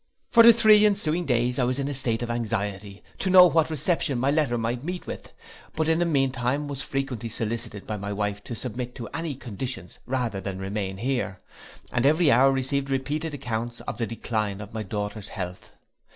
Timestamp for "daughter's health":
14.81-15.69